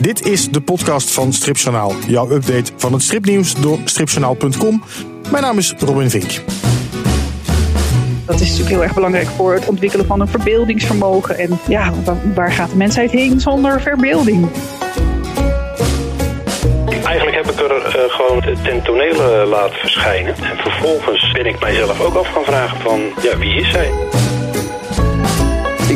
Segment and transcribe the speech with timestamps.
[0.00, 1.92] Dit is de podcast van Stripjournaal.
[2.06, 4.82] Jouw update van het stripnieuws door stripjournaal.com.
[5.30, 6.40] Mijn naam is Robin Vink.
[8.26, 11.38] Dat is natuurlijk heel erg belangrijk voor het ontwikkelen van een verbeeldingsvermogen.
[11.38, 11.92] En ja,
[12.34, 14.48] waar gaat de mensheid heen zonder verbeelding?
[17.04, 20.34] Eigenlijk heb ik er uh, gewoon ten tonele laten verschijnen.
[20.34, 23.90] En vervolgens ben ik mijzelf ook af gaan vragen van, ja, wie is zij?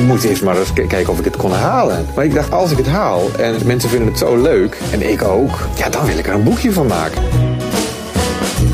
[0.05, 2.07] Ik moest eerst maar eens kijken of ik het kon halen.
[2.14, 5.22] Maar ik dacht, als ik het haal en mensen vinden het zo leuk, en ik
[5.22, 7.22] ook, ja, dan wil ik er een boekje van maken.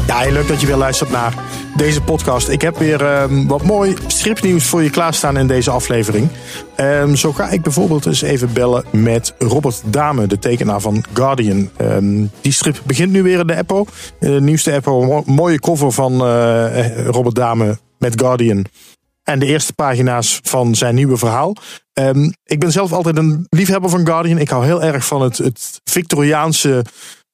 [0.06, 1.34] Ja, heel leuk dat je weer luistert naar
[1.76, 2.48] deze podcast.
[2.48, 6.28] Ik heb weer um, wat mooi stripnieuws voor je klaarstaan in deze aflevering.
[6.76, 11.70] Um, zo ga ik bijvoorbeeld eens even bellen met Robert Dame, de tekenaar van Guardian.
[11.80, 13.84] Um, die strip begint nu weer in de Apple.
[14.18, 18.64] De nieuwste Apple, mooie cover van uh, Robert Dame met Guardian.
[19.30, 21.54] En de eerste pagina's van zijn nieuwe verhaal.
[21.92, 24.38] Um, ik ben zelf altijd een liefhebber van Guardian.
[24.38, 26.84] Ik hou heel erg van het, het Victoriaanse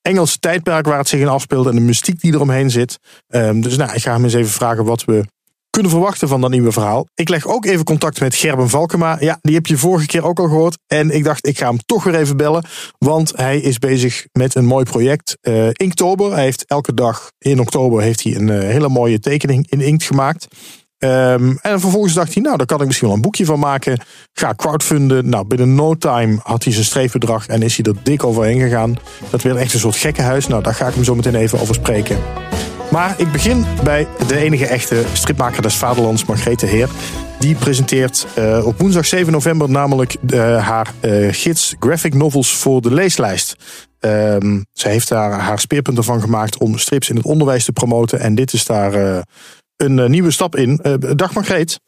[0.02, 1.70] Engelse tijdperk waar het zich in afspeelde.
[1.70, 2.98] En de mystiek die eromheen zit.
[3.28, 5.24] Um, dus nou, ik ga hem eens even vragen wat we
[5.70, 7.06] kunnen verwachten van dat nieuwe verhaal.
[7.14, 9.16] Ik leg ook even contact met Gerben Valkema.
[9.20, 10.78] Ja, die heb je vorige keer ook al gehoord.
[10.86, 12.64] En ik dacht, ik ga hem toch weer even bellen.
[12.98, 15.36] Want hij is bezig met een mooi project.
[15.42, 16.32] Uh, Inktober.
[16.32, 20.04] Hij heeft elke dag in oktober heeft hij een uh, hele mooie tekening in inkt
[20.04, 20.46] gemaakt.
[20.98, 24.00] Um, en vervolgens dacht hij, nou, daar kan ik misschien wel een boekje van maken.
[24.32, 25.28] Ga crowdfunden.
[25.28, 28.96] Nou, binnen no time had hij zijn streefbedrag en is hij er dik overheen gegaan.
[29.30, 30.46] Dat werd echt een soort gekkenhuis.
[30.46, 32.18] Nou, daar ga ik hem zo meteen even over spreken.
[32.90, 36.88] Maar ik begin bij de enige echte stripmaker des vaderlands, Margrethe Heer.
[37.38, 42.80] Die presenteert uh, op woensdag 7 november namelijk uh, haar uh, gids Graphic Novels voor
[42.80, 43.56] de leeslijst.
[44.00, 48.20] Um, zij heeft daar haar speerpunten van gemaakt om strips in het onderwijs te promoten.
[48.20, 49.24] En dit is daar
[49.76, 50.80] een uh, nieuwe stap in.
[50.82, 51.80] Uh, dag Margreet.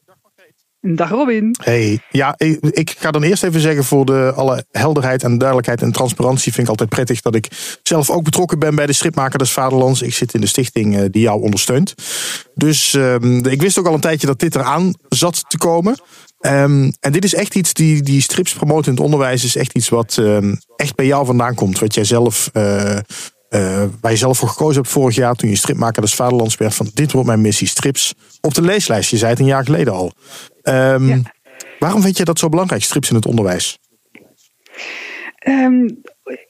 [0.80, 1.56] Dag Robin.
[1.62, 5.82] Hey, ja, ik, ik, ga dan eerst even zeggen voor de alle helderheid en duidelijkheid
[5.82, 7.48] en transparantie vind ik altijd prettig dat ik
[7.82, 10.02] zelf ook betrokken ben bij de stripmaker des Vaderlands.
[10.02, 11.94] Ik zit in de stichting uh, die jou ondersteunt.
[12.54, 16.00] Dus um, ik wist ook al een tijdje dat dit eraan zat te komen.
[16.40, 19.74] Um, en dit is echt iets die, die strips promoten in het onderwijs is echt
[19.74, 21.78] iets wat um, echt bij jou vandaan komt.
[21.78, 22.98] Wat jij zelf uh,
[24.00, 26.90] waar je zelf voor gekozen hebt vorig jaar toen je stripmaker des Vaderlands werd van
[26.94, 29.10] dit wordt mijn missie strips op de leeslijst.
[29.10, 30.12] Je zei het een jaar geleden al.
[30.62, 31.20] Um, ja.
[31.78, 33.78] Waarom vind je dat zo belangrijk, strips in het onderwijs?
[35.48, 36.02] Um,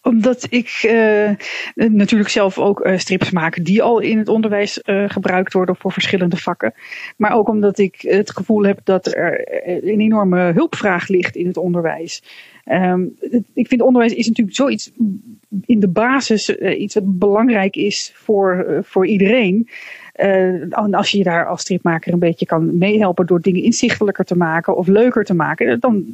[0.03, 1.31] omdat ik uh,
[1.75, 5.92] natuurlijk zelf ook uh, strips maak die al in het onderwijs uh, gebruikt worden voor
[5.92, 6.75] verschillende vakken.
[7.16, 9.44] Maar ook omdat ik het gevoel heb dat er
[9.84, 12.22] een enorme hulpvraag ligt in het onderwijs.
[12.70, 13.16] Um,
[13.54, 14.90] ik vind onderwijs is natuurlijk zoiets
[15.66, 19.68] in de basis iets wat belangrijk is voor, voor iedereen.
[20.16, 24.76] Uh, als je daar als stripmaker een beetje kan meehelpen door dingen inzichtelijker te maken
[24.76, 26.04] of leuker te maken, dan,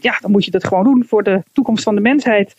[0.00, 2.54] ja, dan moet je dat gewoon doen voor de toekomst van de mensheid.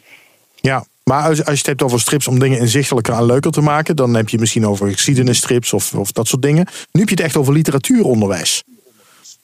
[0.55, 3.95] Ja, maar als, je het hebt over strips om dingen inzichtelijker en leuker te maken,
[3.95, 6.65] dan heb je misschien over geschiedenisstrips of, of dat soort dingen.
[6.91, 8.63] Nu heb je het echt over literatuuronderwijs.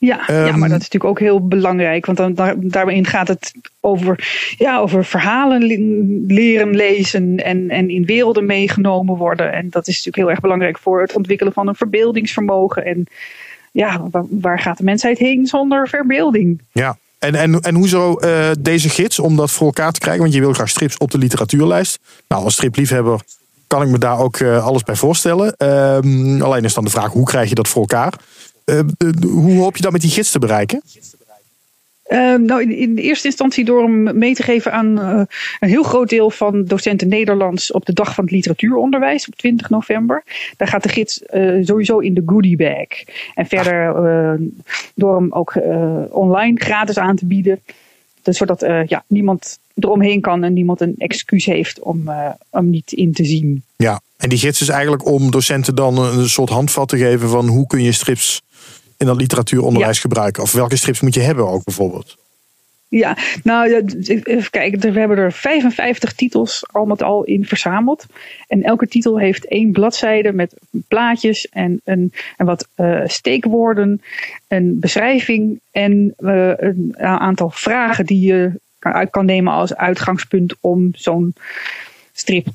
[0.02, 2.06] Ja, um, ja, maar dat is natuurlijk ook heel belangrijk.
[2.06, 4.28] Want dan, daar, daarin gaat het over,
[4.58, 5.64] ja, over verhalen
[6.28, 9.52] leren lezen en, en in werelden meegenomen worden.
[9.52, 12.86] En dat is natuurlijk heel erg belangrijk voor het ontwikkelen van een verbeeldingsvermogen.
[12.86, 13.08] En
[13.72, 16.62] ja, waar, waar gaat de mensheid heen zonder verbeelding?
[16.72, 20.22] Ja, en, en, en hoezo uh, deze gids om dat voor elkaar te krijgen?
[20.22, 22.00] Want je wil graag strips op de literatuurlijst.
[22.28, 23.22] Nou, als stripliefhebber
[23.68, 25.56] kan ik me daar ook uh, alles bij voorstellen.
[25.58, 28.14] Uh, alleen is dan de vraag, hoe krijg je dat voor elkaar?
[28.70, 28.80] Uh,
[29.22, 30.82] hoe hoop je dat met die gids te bereiken?
[32.10, 35.22] Uh, nou, in, in, eerste instantie door hem mee te geven aan uh,
[35.60, 39.70] een heel groot deel van docenten Nederlands op de dag van het literatuuronderwijs op 20
[39.70, 40.24] november.
[40.58, 42.88] Daar gaat de gids uh, sowieso in de goodie bag.
[43.36, 43.94] En verder
[44.96, 45.54] door hem ook
[46.10, 47.60] online gratis aan te bieden.
[48.22, 52.10] Dus zodat ja, niemand eromheen kan en niemand een excuus heeft om
[52.52, 53.64] hem niet in te zien.
[53.76, 57.48] Ja, en die gids is eigenlijk om docenten dan een soort handvat te geven van
[57.48, 58.42] hoe kun je strips
[59.00, 60.02] in dat literatuuronderwijs ja.
[60.02, 60.44] gebruiken?
[60.44, 62.18] Of welke strips moet je hebben ook bijvoorbeeld?
[62.88, 63.86] Ja, nou
[64.24, 64.94] even kijken.
[64.94, 68.06] We hebben er 55 titels al met al in verzameld.
[68.48, 70.54] En elke titel heeft één bladzijde met
[70.88, 74.02] plaatjes en, een, en wat uh, steekwoorden,
[74.48, 80.90] een beschrijving en uh, een aantal vragen die je uit kan nemen als uitgangspunt om
[80.94, 81.34] zo'n
[82.14, 82.48] strip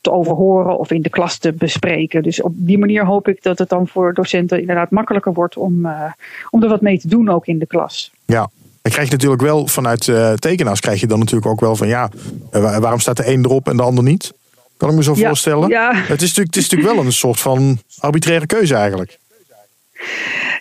[0.00, 2.22] te overhoren of in de klas te bespreken.
[2.22, 5.86] Dus op die manier hoop ik dat het dan voor docenten inderdaad makkelijker wordt om,
[5.86, 6.02] uh,
[6.50, 8.10] om er wat mee te doen ook in de klas.
[8.24, 8.50] Ja,
[8.82, 11.88] en krijg je natuurlijk wel vanuit uh, tekenaars krijg je dan natuurlijk ook wel van
[11.88, 12.10] ja,
[12.52, 14.32] uh, waarom staat de een erop en de ander niet?
[14.76, 15.68] Kan ik me zo ja, voorstellen.
[15.68, 15.94] Ja.
[15.94, 19.18] Het, is natuurlijk, het is natuurlijk wel een soort van arbitraire keuze eigenlijk.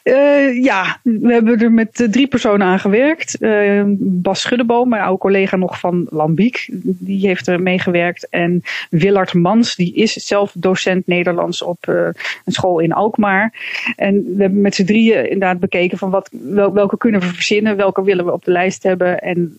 [0.09, 3.35] Uh, ja, we hebben er met drie personen aan gewerkt.
[3.39, 8.29] Uh, Bas Schuddeboom, mijn oude collega nog van Lambiek, die heeft er meegewerkt.
[8.29, 12.13] En Willard Mans, die is zelf docent Nederlands op een
[12.45, 13.53] school in Alkmaar.
[13.95, 17.75] En we hebben met z'n drieën inderdaad bekeken van wat, wel, welke kunnen we verzinnen,
[17.75, 19.21] welke willen we op de lijst hebben.
[19.21, 19.57] En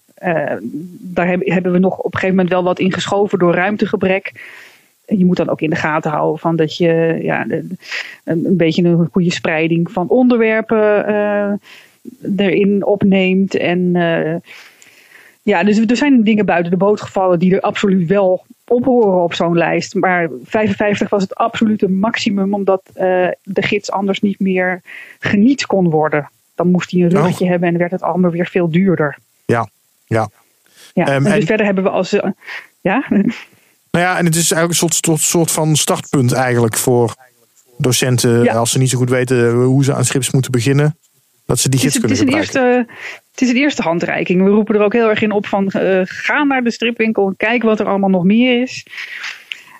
[1.01, 4.33] daar hebben we nog op een gegeven moment wel wat ingeschoven door ruimtegebrek
[5.19, 7.79] je moet dan ook in de gaten houden van dat je ja, een,
[8.25, 11.53] een beetje een goede spreiding van onderwerpen uh,
[12.37, 13.57] erin opneemt.
[13.57, 14.35] En uh,
[15.43, 19.23] ja, dus er zijn dingen buiten de boot gevallen die er absoluut wel op horen
[19.23, 19.95] op zo'n lijst.
[19.95, 24.83] Maar 55 was het absolute maximum, omdat uh, de gids anders niet meer
[25.19, 26.31] geniet kon worden.
[26.55, 27.51] Dan moest hij een ruggetje oh.
[27.51, 29.19] hebben en werd het allemaal weer veel duurder.
[29.45, 29.69] Ja,
[30.07, 30.29] ja.
[30.95, 32.17] ja um, en, dus verder hebben we als.
[32.81, 33.05] ja?
[33.91, 37.15] Nou ja, en het is eigenlijk een soort, soort van startpunt eigenlijk voor
[37.79, 40.97] docenten als ze niet zo goed weten hoe ze aan scripts moeten beginnen.
[41.47, 42.87] Dat ze die gids het, kunnen het is een eerste,
[43.31, 44.43] Het is een eerste handreiking.
[44.43, 47.37] We roepen er ook heel erg in op van uh, ga naar de stripwinkel en
[47.37, 48.87] kijk wat er allemaal nog meer is.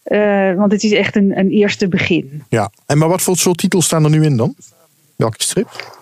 [0.05, 2.43] Uh, want het is echt een, een eerste begin.
[2.49, 4.55] Ja, en maar wat voor soort titels staan er nu in dan?
[5.17, 5.99] Welke strip?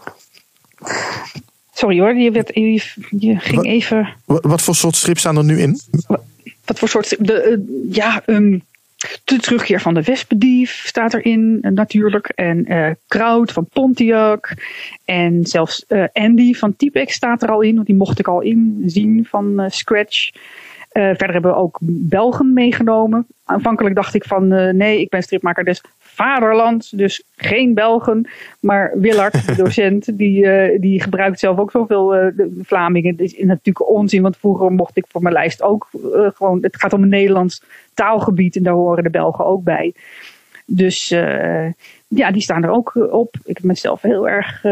[1.72, 2.82] Sorry hoor, je, werd, je,
[3.18, 4.08] je ging even.
[4.24, 5.80] Wat, wat voor soort strips staan er nu in?
[6.68, 7.26] Wat voor soort.
[7.26, 8.62] De, uh, ja, um,
[9.24, 12.26] de terugkeer van de Wespendief staat erin, uh, natuurlijk.
[12.34, 14.54] En uh, Kraut van Pontiac.
[15.04, 19.26] En zelfs Andy van Typex staat er al in, want die mocht ik al inzien
[19.30, 20.30] van Scratch.
[20.92, 23.26] verder hebben we ook Belgen meegenomen.
[23.44, 25.82] Aanvankelijk dacht ik van nee, ik ben stripmaker des
[26.18, 28.28] vaderland, dus geen Belgen.
[28.60, 33.16] Maar Willard, de docent, die, uh, die gebruikt zelf ook zoveel uh, de Vlamingen.
[33.16, 36.58] Dat is natuurlijk onzin, want vroeger mocht ik voor mijn lijst ook uh, gewoon.
[36.62, 37.62] Het gaat om een Nederlands
[37.94, 39.94] taalgebied en daar horen de Belgen ook bij.
[40.66, 41.08] Dus
[42.08, 43.36] ja, die staan er ook op.
[43.44, 44.64] Ik heb mezelf heel erg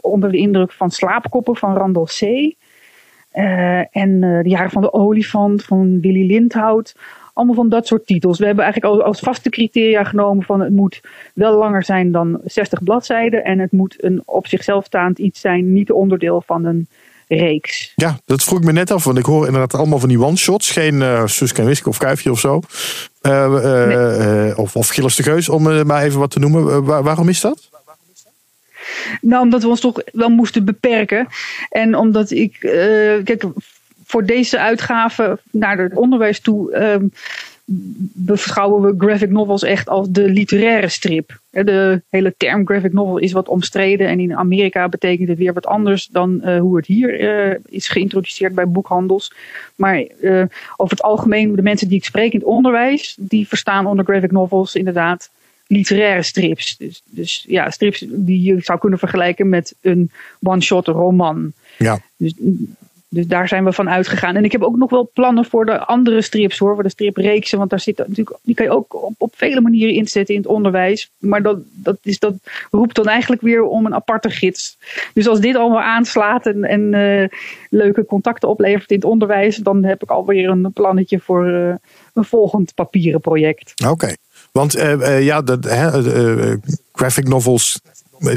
[0.00, 2.20] onder de indruk van Slaapkoppen van Randall C.
[3.90, 6.94] en de jaren van de olifant van Willy Lindhout
[7.32, 8.38] allemaal van dat soort titels.
[8.38, 11.00] We hebben eigenlijk als vaste criteria genomen van het moet
[11.34, 13.44] wel langer zijn dan 60 bladzijden.
[13.44, 16.88] En het moet een op zichzelf staand iets zijn, niet onderdeel van een
[17.28, 17.92] reeks.
[17.96, 20.70] Ja, dat vroeg ik me net af, want ik hoor inderdaad allemaal van die one-shots.
[20.70, 22.60] Geen uh, Suske en Wiske of Kuifje of zo.
[23.22, 24.56] Uh, uh, nee.
[24.56, 26.84] of, of Gilles de Geus, om maar even wat te noemen.
[26.84, 27.68] waarom is dat?
[29.20, 31.26] Nou, omdat we ons toch wel moesten beperken.
[31.68, 32.56] En omdat ik,
[33.24, 33.44] kijk,
[34.10, 37.12] voor deze uitgave naar het onderwijs toe um,
[38.12, 41.38] beschouwen we graphic novels echt als de literaire strip.
[41.50, 45.66] De hele term graphic novel is wat omstreden en in Amerika betekent het weer wat
[45.66, 49.32] anders dan uh, hoe het hier uh, is geïntroduceerd bij boekhandels.
[49.74, 50.42] Maar uh,
[50.76, 54.30] over het algemeen, de mensen die ik spreek in het onderwijs, die verstaan onder graphic
[54.30, 55.30] novels inderdaad
[55.66, 56.76] literaire strips.
[56.76, 60.10] Dus, dus ja, strips die je zou kunnen vergelijken met een
[60.42, 61.52] one-shot roman.
[61.78, 62.00] Ja.
[62.16, 62.34] Dus
[63.12, 64.36] dus daar zijn we van uitgegaan.
[64.36, 67.58] En ik heb ook nog wel plannen voor de andere strips hoor, voor de stripreeksen.
[67.58, 70.50] Want daar zit natuurlijk, die kan je ook op, op vele manieren inzetten in het
[70.50, 71.10] onderwijs.
[71.18, 72.34] Maar dat, dat, is, dat
[72.70, 74.78] roept dan eigenlijk weer om een aparte gids.
[75.14, 77.28] Dus als dit allemaal aanslaat en, en uh,
[77.70, 81.74] leuke contacten oplevert in het onderwijs, dan heb ik alweer een plannetje voor uh,
[82.14, 83.72] een volgend papieren project.
[83.88, 84.14] Oké,
[84.52, 86.58] want uh, ja, de,
[86.92, 87.80] graphic novels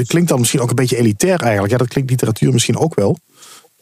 [0.05, 1.71] klinkt dan misschien ook een beetje elitair eigenlijk.
[1.71, 3.17] Ja, dat klinkt literatuur misschien ook wel.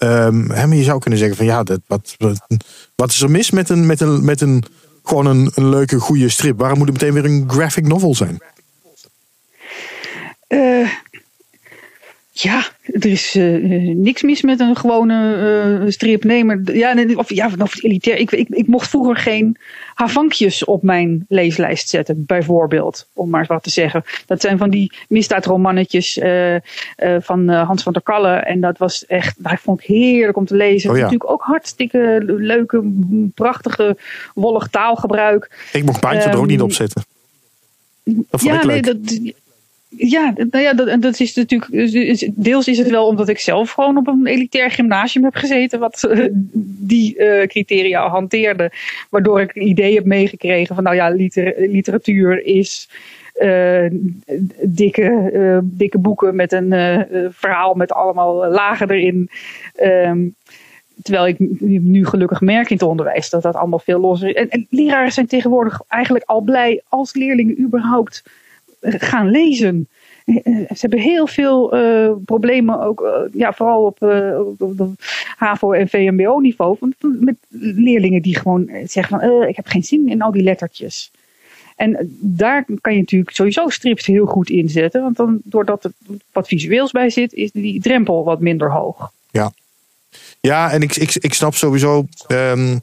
[0.08, 0.32] Hè,
[0.68, 2.16] maar je zou kunnen zeggen van ja, dat, wat,
[2.96, 4.64] wat, is er mis met een, met een, met een
[5.04, 6.60] gewoon een, leuke, goede strip?
[6.60, 8.38] Waarom moet het meteen weer een graphic novel zijn?
[10.48, 10.90] Uh,
[12.42, 15.38] ja, er is uh, niks mis met een gewone
[15.82, 16.24] uh, strip.
[16.24, 18.18] Nee, maar ja, of, ja, of elitair.
[18.18, 19.58] Ik, ik, ik mocht vroeger geen
[19.94, 23.08] havankjes op mijn leeslijst zetten, bijvoorbeeld.
[23.14, 24.04] Om maar wat te zeggen.
[24.26, 26.56] Dat zijn van die misdaadromannetjes uh,
[27.20, 28.46] van Hans van der Kallen.
[28.46, 30.90] En dat was echt, dat vond ik heerlijk om te lezen.
[30.90, 31.02] Oh, ja.
[31.02, 32.92] Natuurlijk ook hartstikke leuke,
[33.36, 33.98] prachtige,
[34.34, 35.70] wollig taalgebruik.
[35.74, 37.04] Ik mocht um, er ook niet op zetten.
[38.04, 38.86] Dat vond ja, ik leuk.
[38.86, 39.34] nee, dat
[39.98, 42.34] ja, nou ja, dat, dat is natuurlijk.
[42.36, 46.08] Deels is het wel omdat ik zelf gewoon op een elitair gymnasium heb gezeten, wat
[46.10, 46.28] uh,
[46.64, 48.72] die uh, criteria hanteerde.
[49.10, 52.90] Waardoor ik het idee heb meegekregen van, nou ja, liter, literatuur is.
[53.42, 53.86] Uh,
[54.62, 56.74] dikke, dikke boeken met een
[57.32, 59.30] verhaal met allemaal lagen erin.
[59.84, 60.36] Um,
[61.02, 64.36] terwijl ik nu gelukkig merk in het onderwijs dat dat allemaal veel losser is.
[64.36, 68.24] En, en leraren zijn tegenwoordig eigenlijk al blij als leerlingen überhaupt
[68.82, 69.88] gaan lezen.
[70.26, 74.40] Eh, ze hebben heel veel uh, problemen, ook, ja, vooral op, uh,
[75.36, 80.32] HAVO- en VMBO-niveau, met leerlingen die gewoon zeggen van, ik heb geen zin in al
[80.32, 81.12] die lettertjes.
[81.76, 85.02] En daar kan je natuurlijk sowieso strips heel goed inzetten.
[85.02, 85.92] Want dan, doordat er
[86.32, 89.12] wat visueels bij zit, is die drempel wat minder hoog.
[89.32, 89.52] Ja,
[90.42, 92.06] ja en ik, ik, ik snap sowieso.
[92.28, 92.78] ehm,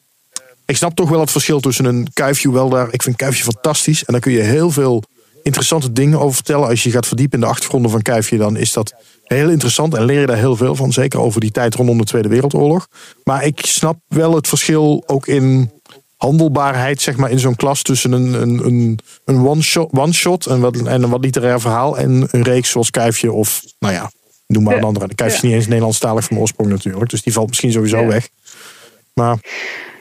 [0.66, 2.52] ik snap toch wel het verschil tussen een kuifje.
[2.52, 4.04] Wel daar, ik vind kuifje fantastisch.
[4.04, 5.02] En daar kun je heel veel
[5.42, 6.68] interessante dingen over vertellen.
[6.68, 9.94] Als je gaat verdiepen in de achtergronden van kuifje, dan is dat heel interessant.
[9.94, 10.92] En leer je daar heel veel van.
[10.92, 12.88] Zeker over die tijd rondom de Tweede Wereldoorlog.
[13.24, 15.70] Maar ik snap wel het verschil ook in
[16.16, 20.60] handelbaarheid, zeg maar, in zo'n klas tussen een, een, een, een one-shot one shot, en,
[20.60, 24.10] wat, en een wat literair verhaal en een reeks zoals Kuifje of, nou ja,
[24.46, 25.08] noem maar een andere.
[25.08, 28.28] De Kuifje is niet eens Nederlandstalig van oorsprong natuurlijk, dus die valt misschien sowieso weg.
[29.14, 29.38] Maar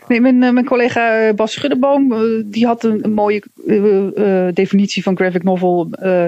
[0.08, 3.44] Nee, mijn, eh, mijn collega eh, Bas Schuddeboom, eh, die had een, mooie
[4.54, 6.26] definitie van graphic novel eh,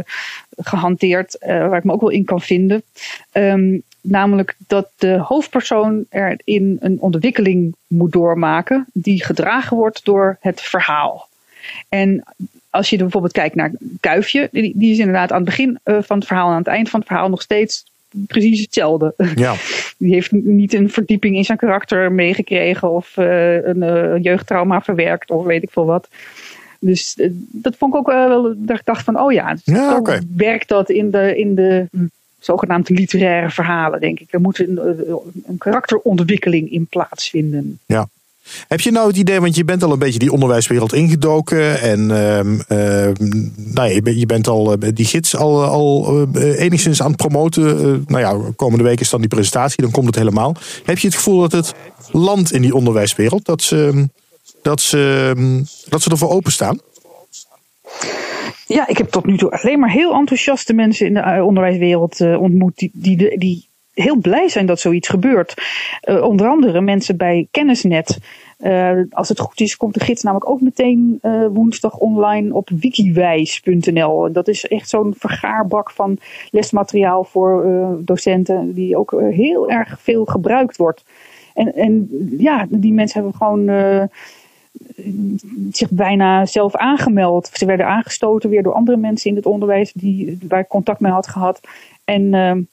[0.57, 2.83] gehanteerd, eh, waar ik me ook wel in kan vinden.
[3.31, 10.61] Ehm, namelijk dat de hoofdpersoon erin een ontwikkeling moet doormaken die gedragen wordt door het
[10.61, 11.27] verhaal.
[11.89, 12.23] En
[12.69, 16.27] als je bijvoorbeeld kijkt naar Kuifje, die, die is inderdaad aan het begin van het
[16.27, 17.85] verhaal en aan het eind van het verhaal nog steeds
[18.27, 19.13] precies hetzelfde.
[19.35, 19.55] ja,
[19.99, 25.31] Die heeft niet een verdieping in zijn karakter meegekregen of eh, een eh, jeugdtrauma verwerkt
[25.31, 26.07] of weet ik veel wat.
[26.79, 29.57] Dus eh, dat vond ik ook wel dat ik dacht van, oh ja,
[29.97, 30.19] oké.
[30.35, 32.05] werkt dat in de, in de hm,
[32.39, 34.27] zogenaamde literaire verhalen, denk ik.
[34.33, 34.79] Er moet een,
[35.47, 37.79] een karakterontwikkeling in plaatsvinden.
[37.85, 38.07] ja.
[38.67, 41.81] Heb je nou het idee, want je bent al een beetje die onderwijswereld ingedoken.
[41.81, 43.13] En ehm, ehm,
[43.55, 47.77] nou ja, je, bent- al eh, die gids al, al eh, enigszins aan het promoten.
[47.77, 50.55] Eh, nou ja, komende week is dan die presentatie, dan komt het helemaal.
[50.83, 51.73] Heb je het gevoel dat het
[52.11, 54.07] land in die onderwijswereld, dat ze,
[54.61, 55.33] dat ze,
[55.89, 56.79] dat ze ervoor openstaan?
[58.67, 62.77] Ja, ik heb tot nu toe alleen maar heel enthousiaste mensen in de onderwijswereld ontmoet.
[62.77, 63.68] Die, die, die
[64.01, 65.53] heel blij zijn dat zoiets gebeurt.
[66.01, 68.19] Eh, onder andere mensen bij Kennisnet.
[68.57, 72.69] Eh, als het goed is, komt de gids namelijk ook meteen eh, woensdag online op
[72.69, 74.31] wikiwijs.nl.
[74.31, 76.17] Dat is echt zo'n vergaarbak van
[76.49, 77.67] lesmateriaal voor
[77.99, 81.03] docenten, die ook heel erg veel gebruikt wordt.
[81.53, 83.69] En, en ja, die mensen hebben gewoon.
[85.71, 87.49] zich bijna zelf aangemeld.
[87.53, 91.11] Ze werden aangestoten weer door andere mensen in het onderwijs die, waar ik contact mee
[91.11, 91.61] had gehad.
[92.05, 92.29] En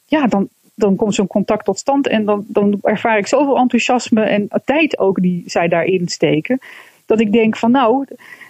[0.06, 4.22] ja, dan, dan komt zo'n contact tot stand en dan, dan ervaar ik zoveel enthousiasme
[4.22, 6.58] en tijd ook die zij daarin steken.
[7.06, 8.04] Dat ik denk van nou,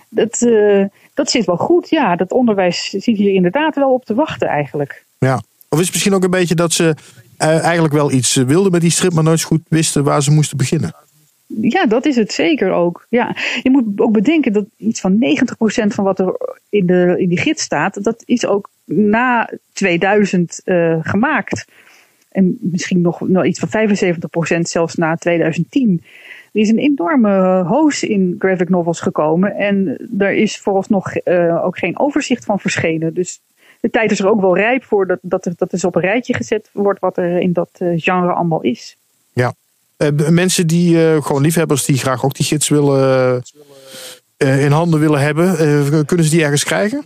[0.09, 1.91] dat, eh, dat zit wel goed.
[1.91, 5.05] Ja, dat onderwijs zit hier inderdaad wel op te wachten eigenlijk.
[5.19, 5.43] Ja.
[5.69, 6.95] Of is het misschien ook een beetje dat ze
[7.37, 10.31] eh, eigenlijk wel iets wilden met die strip, maar nooit zo goed wisten waar ze
[10.31, 10.95] moesten beginnen?
[11.47, 13.07] Ja, dat is het zeker ook.
[13.09, 13.37] Ja.
[13.63, 16.37] Je moet ook bedenken dat iets van 90% van wat er
[16.69, 21.65] in, de, in die gids staat, dat is ook na 2000 eh, gemaakt.
[22.37, 23.89] En misschien nog wel iets van
[24.57, 26.03] 75% zelfs na 2010.
[26.53, 29.55] Er is een enorme hoos in graphic novels gekomen.
[29.55, 33.15] En er is vooralsnog eh, ook geen overzicht van verschenen.
[33.15, 33.41] Dus
[33.81, 36.03] de tijd is er ook wel rijp voor dat, dat, er, dat er op een
[36.03, 38.97] rijtje gezet wordt wat er in dat eh, genre allemaal is.
[39.33, 39.55] Ja.
[39.97, 43.43] Eh, mensen die eh, gewoon liefhebbers die graag ook die gids willen
[44.37, 47.05] eh, in handen willen hebben, eh, kunnen ze die ergens krijgen?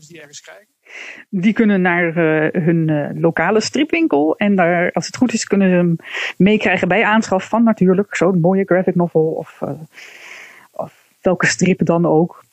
[1.32, 4.36] Die kunnen naar eh, hun eh, lokale stripwinkel.
[4.36, 5.96] En daar, als het goed is, kunnen ze hem
[6.36, 9.22] meekrijgen bij aanschaf van natuurlijk zo'n mooie graphic novel.
[9.22, 9.70] Of, eh,
[10.70, 12.44] of welke strip dan ook.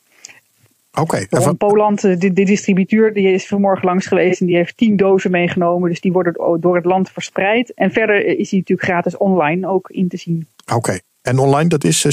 [1.00, 1.25] Oké.
[1.29, 4.41] Ron van- Poland, de, de distributeur, die is vanmorgen langs geweest.
[4.41, 5.89] En die heeft tien dozen meegenomen.
[5.89, 7.74] Dus die worden door het land verspreid.
[7.74, 10.48] En verder is hij natuurlijk gratis online ook in te zien.
[10.74, 11.00] Oké.
[11.22, 12.12] En online, dat is eh,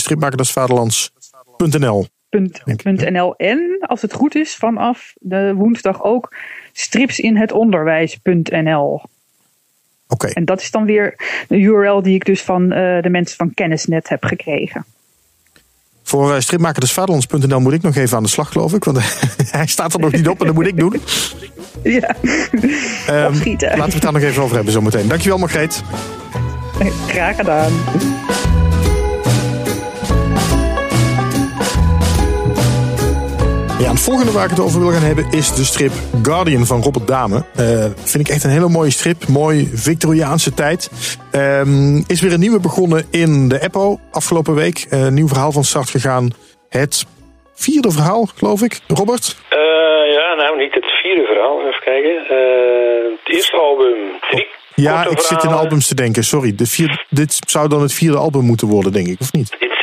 [3.10, 3.34] NL.
[3.36, 6.34] En als het goed is, vanaf de woensdag ook
[6.72, 9.02] stripsinhetonderwijs.nl.
[10.08, 10.26] Oké.
[10.26, 11.14] En dat is dan weer
[11.48, 14.84] de URL die ik dus van eh, de mensen van Kennisnet heb gekregen.
[16.02, 18.84] Voor uh, stripmakersvaderlands.nl moet ik nog even aan de slag, geloof ik.
[18.84, 18.98] Want
[19.50, 21.00] hij staat er nog niet op en dat moet ik doen.
[21.82, 22.14] Ja,
[23.06, 25.08] Ehm, laten we het daar nog even over hebben zometeen.
[25.08, 25.82] Dankjewel, Margreet.
[27.06, 27.72] graag gedaan.
[33.84, 36.82] Ja, het volgende waar ik het over wil gaan hebben is de strip Guardian van
[36.82, 37.44] Robert Dame.
[37.56, 39.28] Eh, vind ik echt een hele mooie strip.
[39.28, 40.90] Mooi Victoriaanse tijd.
[41.32, 44.86] Ehm, is weer een nieuwe begonnen in de Eppo afgelopen week.
[44.90, 46.30] Een nieuw verhaal van start gegaan.
[46.68, 47.06] Het
[47.54, 48.80] vierde verhaal, geloof ik.
[48.86, 49.36] Robert?
[49.48, 49.58] Eh,
[50.16, 51.60] ja, nou niet het vierde verhaal.
[51.60, 52.14] Even kijken.
[53.24, 53.96] Het eerste album,
[54.30, 56.24] drie Ja, ik zit in albums te denken.
[56.24, 59.50] Sorry, de vier, dit zou dan het vierde album moeten worden, denk ik, of niet?
[59.50, 59.74] Dit, dit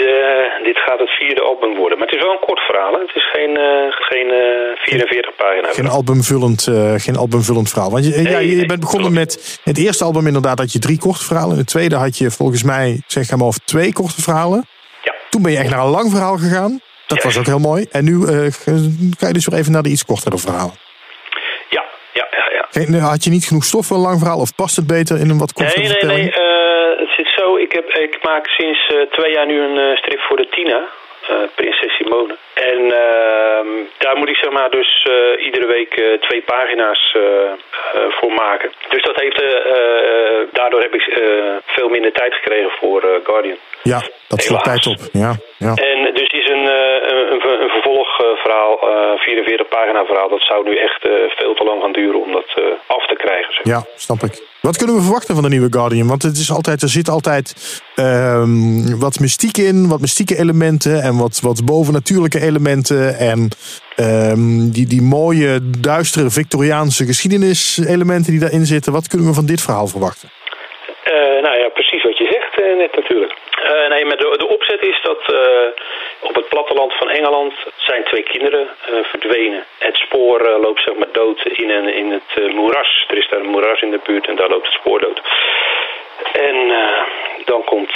[0.92, 1.98] gaat het vierde album worden.
[1.98, 2.94] Maar het is wel een kort verhaal.
[2.94, 3.00] Hè?
[3.00, 5.76] Het is geen, eh, geen eh, 44 pagina's.
[5.76, 7.92] Geen albumvullend, eh, geen albumvullend verhaal.
[7.92, 9.34] Want je, ja, je nee, bent begonnen klopt.
[9.34, 11.58] met het eerste album inderdaad had je drie korte verhalen.
[11.58, 14.66] Het tweede had je volgens mij, zeg maar over twee korte verhalen.
[15.04, 15.14] Ja.
[15.30, 16.80] Toen ben je echt naar een lang verhaal gegaan.
[17.08, 17.86] Dat was ook heel mooi.
[17.92, 18.52] En nu uh,
[19.20, 20.74] ga je dus weer even naar de iets kortere verhalen.
[21.70, 21.84] Ja,
[22.14, 22.28] ja,
[22.72, 22.86] ja.
[22.90, 23.00] ja.
[23.00, 24.40] Had je niet genoeg stof voor een lang verhaal?
[24.40, 26.36] Of past het beter in een wat kortere nee, nee, vertelling?
[26.36, 26.61] Nee,
[27.24, 27.58] zit zo.
[27.58, 30.82] Ik, heb, ik maak sinds twee jaar nu een strip voor de Tina.
[31.56, 32.36] Prinses Simone.
[32.54, 37.16] En ehm, daar moet ik zeg maar dus iedere week twee pagina's
[38.10, 38.72] voor maken.
[38.90, 39.44] Dus dat heeft,
[40.52, 41.02] daardoor heb ik
[41.66, 43.58] veel minder tijd gekregen voor Guardian.
[43.84, 44.98] Ja, dat sloeg tijd op.
[45.12, 45.74] Ja, ja.
[45.74, 46.66] En dus is een,
[47.34, 48.78] een, een vervolgverhaal,
[49.18, 53.06] 44 pagina verhaal, dat zou nu echt veel te lang gaan duren om dat af
[53.08, 53.54] te krijgen.
[53.54, 53.66] Zeg.
[53.66, 54.51] Ja, snap ik.
[54.62, 56.08] Wat kunnen we verwachten van de nieuwe Guardian?
[56.08, 57.48] Want het is altijd, er zit altijd
[57.96, 63.18] um, wat mystiek in, wat mystieke elementen en wat, wat bovennatuurlijke elementen.
[63.18, 63.50] En
[63.98, 68.94] um, die, die mooie, duistere Victoriaanse geschiedeniselementen die daarin zitten.
[68.94, 70.30] Wat kunnen we van dit verhaal verwachten?
[71.06, 73.34] Uh, nou ja, precies wat je zegt uh, net natuurlijk.
[73.64, 75.22] Uh, nee, maar de, de opzet is dat
[76.22, 78.68] op het platteland van Engeland zijn twee kinderen
[79.04, 79.64] verdwenen.
[79.78, 83.06] Het spoor loopt zeg maar dood in, een, in het moeras.
[83.08, 85.22] Er is daar een moeras in de buurt en daar loopt het spoor dood.
[86.34, 86.56] En
[87.46, 87.92] dan komt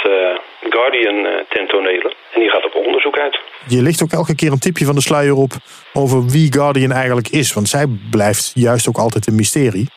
[0.68, 3.38] Guardian ten tonele en die gaat op onderzoek uit.
[3.68, 5.52] Je ligt ook elke keer een tipje van de sluier op
[5.92, 7.52] over wie Guardian eigenlijk is.
[7.52, 9.88] Want zij blijft juist ook altijd een mysterie.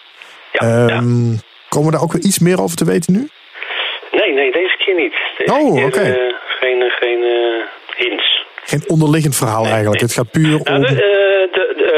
[0.52, 1.40] Ja, um, ja.
[1.70, 3.28] Komen we daar ook weer iets meer over te weten nu?
[4.12, 5.16] Nee, nee, deze keer niet.
[5.38, 5.86] Deze oh, oké.
[5.86, 6.10] Okay.
[6.10, 7.64] Uh, geen geen uh,
[8.64, 10.02] Geen onderliggend verhaal nee, eigenlijk.
[10.02, 10.10] Nee.
[10.10, 10.82] Het gaat puur nou, om...
[10.86, 11.94] De, uh, de, de,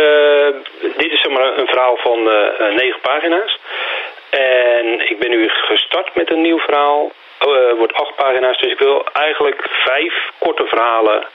[0.98, 2.24] dit is zeg maar een verhaal van
[2.75, 3.58] negen pagina's.
[4.29, 7.12] En ik ben nu gestart met een nieuw verhaal.
[7.38, 8.58] Het wordt acht pagina's.
[8.58, 11.25] Dus ik wil eigenlijk vijf korte verhalen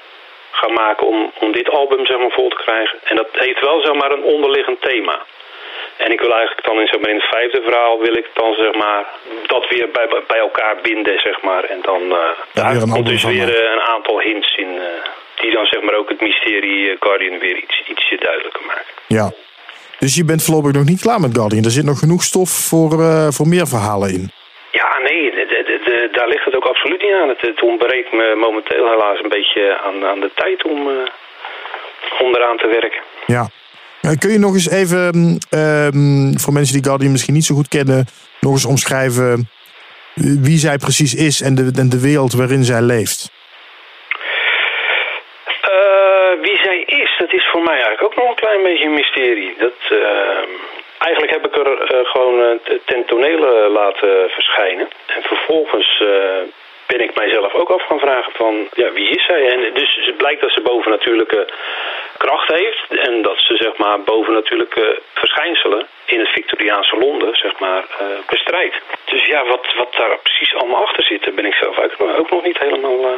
[0.51, 2.99] gaan maken om, om dit album zeg maar, vol te krijgen.
[3.05, 5.23] En dat heeft wel zeg maar, een onderliggend thema.
[5.97, 9.05] En ik wil eigenlijk dan in, in het vijfde verhaal wil ik dan zeg maar
[9.47, 11.65] dat weer bij, bij elkaar binden, zeg maar.
[11.65, 14.73] En dan uh, weer komt dus weer uh, een aantal hints in.
[14.75, 14.83] Uh,
[15.41, 18.93] die dan zeg maar ook het mysterie Guardian weer iets, ietsje duidelijker maken.
[19.07, 19.31] Ja.
[19.99, 21.65] Dus je bent voorlopig nog niet klaar met Guardian.
[21.65, 22.91] Er zit nog genoeg stof voor,
[23.33, 24.31] voor meer verhalen in.
[24.71, 27.29] Ja, nee, de, de, de, daar ligt het ook absoluut niet aan.
[27.29, 30.89] Het, het ontbreekt me momenteel helaas een beetje aan, aan de tijd om,
[32.19, 33.03] om eraan te werken.
[33.27, 33.49] Ja,
[34.15, 38.07] Kun je nog eens even, um, voor mensen die Guardian misschien niet zo goed kennen,
[38.41, 39.49] nog eens omschrijven
[40.17, 43.31] wie zij precies is en de, de wereld waarin zij leeft?
[45.73, 48.95] Uh, wie zij is, dat is voor mij eigenlijk ook nog een klein beetje een
[48.95, 49.55] mysterie.
[49.59, 49.99] Dat, uh,
[50.99, 54.89] eigenlijk heb ik er uh, gewoon ten tonele laten verschijnen.
[55.07, 56.03] En vervolgens
[56.87, 59.43] ben ik mijzelf ook af gaan vragen van, ja, wie is zij?
[59.53, 61.49] En dus het blijkt dat ze bovennatuurlijke
[62.17, 67.85] kracht heeft en dat ze zeg maar bovennatuurlijke verschijnselen in het Victoriaanse Londen zeg maar
[68.01, 68.77] uh, bestrijdt.
[69.05, 71.79] Dus ja, wat, wat daar precies allemaal achter zit, daar ben ik zelf
[72.19, 73.09] ook nog niet helemaal uh,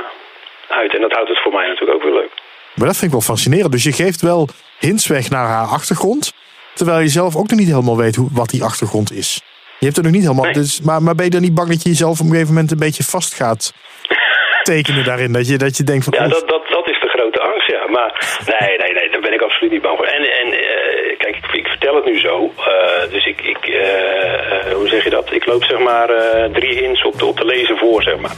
[0.69, 0.95] uit.
[0.95, 2.33] En dat houdt het voor mij natuurlijk ook weer leuk.
[2.75, 3.73] Maar dat vind ik wel fascinerend.
[3.73, 6.33] Dus je geeft wel hints weg naar haar achtergrond,
[6.75, 9.41] terwijl je zelf ook nog niet helemaal weet hoe, wat die achtergrond is.
[9.79, 10.45] Je hebt er nog niet helemaal.
[10.45, 10.53] Nee.
[10.53, 12.71] Dus, maar, maar ben je dan niet bang dat je jezelf op een gegeven moment
[12.71, 13.73] een beetje vast gaat
[14.63, 15.33] tekenen daarin?
[15.33, 16.13] Dat je, dat je denkt van.
[16.17, 17.83] Ja, dat, dat, dat is de grote angst, ja.
[17.91, 18.11] Maar
[18.59, 20.07] nee, nee, nee, daar ben ik absoluut niet bang voor.
[20.07, 22.53] En, en eh, kijk, ik, ik vertel het nu zo.
[22.59, 25.33] eh, dus ik, ik eh, hoe zeg je dat?
[25.33, 26.09] Ik loop zeg maar
[26.53, 28.35] drie hints op de, op de lezer voor, zeg maar.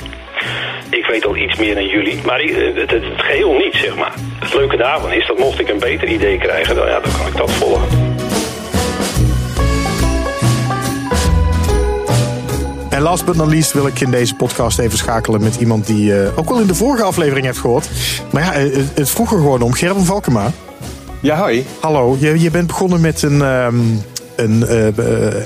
[0.90, 4.12] Ik weet al iets meer dan jullie, maar het, het, het geheel niet, zeg maar.
[4.40, 7.26] Het leuke daarvan is dat mocht ik een beter idee krijgen, dan, ja, dan kan
[7.26, 8.19] ik dat volgen.
[13.01, 16.23] En last but not least wil ik in deze podcast even schakelen met iemand die
[16.23, 17.89] eh, ook wel in de vorige aflevering heeft gehoord.
[18.33, 19.73] Maar ja, eh, het, het vroeg er gewoon om.
[19.73, 20.53] Gerben Valkema.
[21.21, 21.67] Ja, hoi.
[21.81, 23.81] Hallo, je, je bent begonnen met een, ehm,
[24.37, 24.87] een, eh,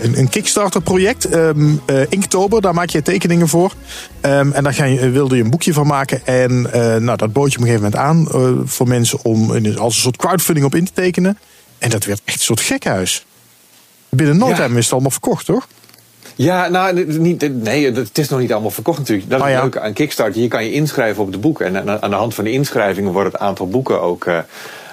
[0.02, 1.24] een, een Kickstarter project.
[1.24, 3.72] ehm eh, Inktober, daar maak je tekeningen voor.
[4.20, 6.26] Ehm, en daar ga je, wilde je een boekje van maken.
[6.26, 6.62] En
[7.04, 8.28] nou, dat bood je op een gegeven moment aan
[8.68, 11.38] voor mensen om als een soort crowdfunding op in te tekenen.
[11.78, 13.26] En dat werd echt een soort gekhuis.
[14.08, 14.54] Binnen no Ja.
[14.54, 15.66] time is het allemaal verkocht, toch?
[16.36, 19.30] Ja, nou, niet, nee, het is nog niet allemaal verkocht natuurlijk.
[19.30, 19.54] Dat is Oh, ja.
[19.54, 20.42] het leuke aan Kickstarter.
[20.42, 21.66] Je kan je inschrijven op de boeken.
[21.76, 24.38] En aan- de hand van de inschrijvingen wordt het aantal boeken ook eh,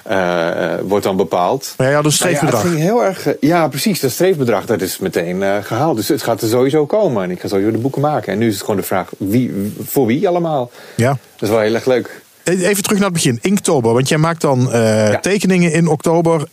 [0.04, 1.74] eh, eh, wordt dan bepaald.
[1.76, 2.68] Maar ja, dat is Nou ja, streefbedrag.
[2.70, 3.26] ging heel erg.
[3.40, 4.00] Ja, precies.
[4.00, 5.96] Dat streefbedrag dat is meteen eh, gehaald.
[5.96, 7.22] Dus het gaat er sowieso komen.
[7.22, 8.32] En ik ga sowieso de boeken maken.
[8.32, 10.70] En nu is het gewoon de vraag: wie, voor wie allemaal?
[10.96, 11.08] Ja.
[11.08, 12.20] Dat is wel heel erg leuk.
[12.44, 13.38] Even terug naar het begin.
[13.42, 15.18] Inktober, want jij maakt dan Ja.
[15.18, 16.46] tekeningen in oktober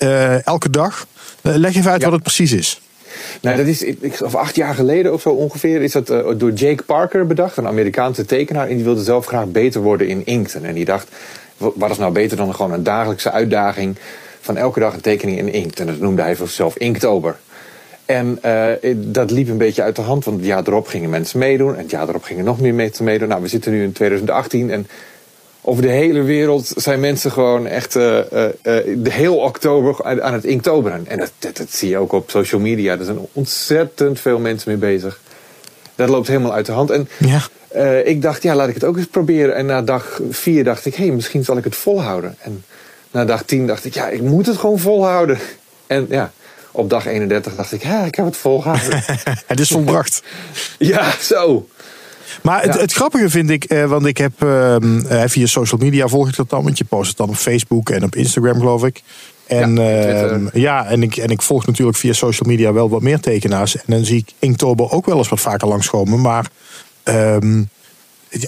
[0.43, 1.05] elke dag.
[1.41, 2.05] Leg even uit Ja.
[2.05, 2.81] wat het precies is.
[3.41, 3.85] Nou, dat is,
[4.23, 7.67] of acht jaar geleden of zo ongeveer, is dat eh, door Jake Parker bedacht, een
[7.67, 8.67] Amerikaanse tekenaar.
[8.67, 10.65] En die wilde zelf graag beter worden in inkten.
[10.65, 11.07] En die dacht,
[11.57, 13.95] wa- wat is nou beter dan gewoon een dagelijkse uitdaging
[14.41, 15.79] van elke dag een tekening in inkt.
[15.79, 17.35] En dat noemde hij voor Inktober.
[18.05, 21.39] En eh, dat liep een beetje uit de hand, want het jaar erop gingen mensen
[21.39, 21.73] meedoen.
[21.75, 23.27] En het jaar erop gingen nog meer mensen meedoen.
[23.27, 24.87] Nou, we zitten nu in 2018 en
[25.69, 31.07] over de hele wereld zijn mensen gewoon echt uh, de heel oktober aan het inktoberen.
[31.07, 32.97] En dat, dat, dat, zie je ook op social media.
[32.97, 35.19] Er zijn ontzettend veel mensen mee bezig.
[35.95, 36.89] Dat loopt helemaal uit de hand.
[36.91, 37.41] En ja.
[38.03, 39.55] ik dacht, ja, laat ik het ook eens proberen.
[39.55, 42.35] En na dag vier dacht ik, hé, hey, misschien zal ik het volhouden.
[42.39, 42.63] En
[43.11, 45.39] na dag tien dacht ik, ja, ik moet het gewoon volhouden.
[45.87, 46.31] En ja,
[46.71, 49.03] op dag 31 dacht ik, ja, ik heb het volgehouden.
[49.45, 50.23] het is volbracht.
[50.77, 51.67] ja, zo.
[52.41, 56.07] Maar het, het, grappige vind ik, eh, want ik heb ehm, eh, via social media
[56.07, 58.85] volg ik dat dan, want je post het dan op Facebook en op Instagram, geloof
[58.85, 59.01] ik.
[59.47, 63.01] En ja, ehm, ja, en, ik, en ik volg natuurlijk via social media wel wat
[63.01, 63.75] meer tekenaars.
[63.75, 66.21] En dan zie ik Inktober ook wel eens wat vaker langskomen.
[66.21, 66.49] Maar
[67.03, 67.63] ehm,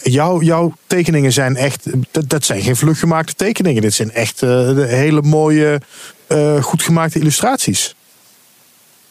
[0.03, 3.81] jouw, jouw tekeningen zijn echt, dat, dat zijn geen vluchtgemaakte tekeningen.
[3.81, 5.81] Dit zijn echt uh, hele mooie,
[6.27, 7.95] uh, goed gemaakte illustraties.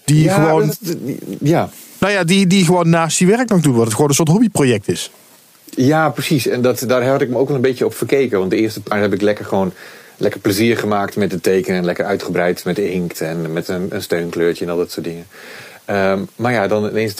[0.04, 0.66] Die ja, gewoon.
[0.66, 0.96] Dat,
[1.40, 1.70] ja.
[2.01, 4.29] Nou ja, die, die gewoon naast die werk nog doen, wat het gewoon een soort
[4.29, 5.11] hobbyproject is.
[5.65, 6.47] Ja, precies.
[6.47, 8.39] En dat, daar had ik me ook wel een beetje op verkeken.
[8.39, 9.73] Want de eerste paar heb ik lekker gewoon
[10.17, 11.79] lekker plezier gemaakt met het tekenen.
[11.79, 15.07] En lekker uitgebreid met de inkt en met een, een steunkleurtje en al dat soort
[15.07, 15.27] dingen.
[15.91, 17.15] Um, maar ja, dan ineens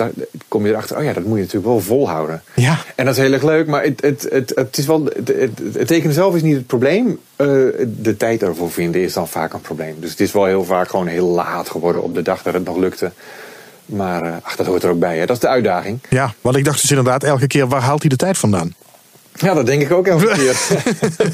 [0.49, 2.43] kom je erachter, oh ja, dat moet je natuurlijk wel volhouden.
[2.55, 2.79] Ja.
[2.95, 5.29] En dat is heel erg leuk, maar het, het, het, het, is wel, het,
[5.73, 7.07] het, tekenen zelf is niet het probleem.
[7.07, 7.17] Uh,
[7.87, 9.97] de tijd ervoor vinden is dan vaak een probleem.
[10.01, 12.65] Dus het is wel heel vaak gewoon heel laat geworden op de dag dat het
[12.65, 13.13] nog lukte.
[13.91, 15.27] Maar uh, ach, dat hoort er ook bij, hè?
[15.27, 16.01] dat is de uitdaging.
[16.09, 18.75] Ja, want ik dacht dus inderdaad elke keer, waar haalt hij de tijd vandaan?
[19.35, 20.57] Ja, dat denk ik ook elke keer.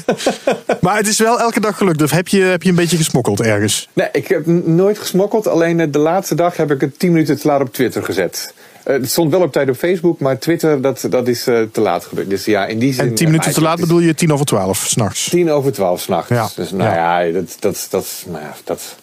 [0.81, 2.01] maar het is wel elke dag gelukt.
[2.01, 3.89] Of heb je, heb je een beetje gesmokkeld ergens?
[3.93, 5.47] Nee, ik heb nooit gesmokkeld.
[5.47, 8.53] Alleen eh, de laatste dag heb ik het 10 minuten te laat op Twitter gezet.
[8.87, 11.81] Uh, het stond wel op tijd op Facebook, maar Twitter, dat, dat is uh, te
[11.81, 12.29] laat gebeurd.
[12.29, 13.07] Dus ja, in die zin.
[13.07, 15.29] En 10 minuten te laat bedoel je 10 over 12 s'nachts?
[15.29, 16.29] 10 over 12 s'nachts.
[16.29, 16.49] Ja.
[16.55, 18.95] Dus nou ja, ja dat, dat, dat, nou ja, dat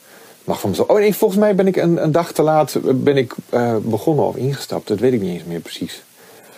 [0.45, 0.89] mag van mezelf.
[0.89, 4.25] Oh nee, volgens mij ben ik een, een dag te laat ben ik, uh, begonnen
[4.25, 4.89] of ingestapt.
[4.89, 6.03] Dat weet ik niet eens meer precies.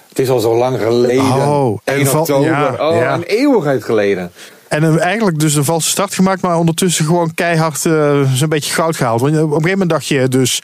[0.09, 1.25] Het is al zo lang geleden.
[1.25, 2.51] Oh, 1 val, oktober.
[2.51, 3.14] Ja, oh, ja.
[3.14, 4.33] een eeuwigheid geleden.
[4.68, 8.72] En uh, eigenlijk dus een valse start gemaakt, maar ondertussen gewoon keihard uh, zo'n beetje
[8.72, 9.20] goud gehaald.
[9.20, 10.62] Want op een gegeven moment dacht je dus,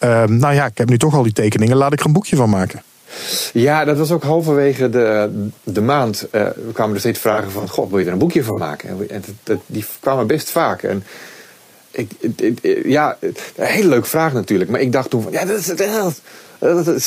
[0.00, 2.36] uh, nou ja, ik heb nu toch al die tekeningen, laat ik er een boekje
[2.36, 2.82] van maken.
[3.52, 5.30] Ja, dat was ook halverwege de,
[5.62, 6.26] de maand.
[6.32, 8.88] Uh, we kwamen er steeds vragen van, god, wil je er een boekje van maken?
[8.88, 10.82] En, en dat, dat, die kwamen best vaak.
[10.82, 11.04] En
[11.94, 14.70] ik, ja, een hele leuke vraag natuurlijk.
[14.70, 15.72] Maar ik dacht toen van, ja, dat is.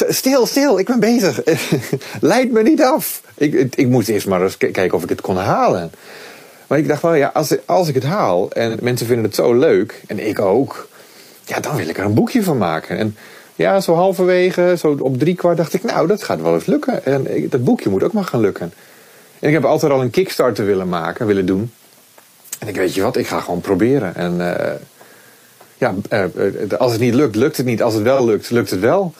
[0.07, 1.41] Stil, stil, ik ben bezig.
[2.21, 3.21] Leid me niet af.
[3.35, 5.91] Ik, moest eerst maar eens kijken of ik het kon halen.
[6.67, 9.53] Maar ik dacht wel, ja, als, als ik het haal en mensen vinden het zo
[9.53, 10.87] leuk, en ik ook,
[11.45, 12.97] ja, dan wil ik er een boekje van maken.
[12.97, 13.17] En
[13.55, 17.05] ja, zo halverwege, zo op drie kwart dacht ik, nou, dat gaat wel eens lukken.
[17.05, 18.73] En dat boekje moet ook maar gaan lukken.
[19.39, 21.71] En ik heb altijd al een Kickstarter willen maken, willen doen.
[22.57, 24.15] En ik weet je wat, ik ga gewoon proberen.
[24.15, 24.71] En uh,
[25.77, 27.83] ja, uh, als het niet lukt, lukt het niet.
[27.83, 29.13] Als het wel lukt, lukt het wel.